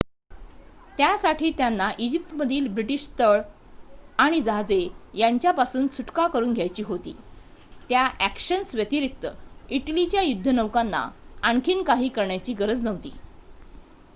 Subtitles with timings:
[0.97, 3.41] त्यासाठी त्यांना इजिप्तमधील ब्रिटीश तळ
[4.19, 4.79] आणि जहाजे
[5.15, 7.15] यांच्यापासून सुटका करून घ्यायची होती
[7.89, 9.27] त्या ॲक्शन्स व्यतिरिक्त
[9.69, 11.07] इटलीच्या युद्धनौकांना
[11.43, 13.11] आणखी काही करण्याची गरज नव्हती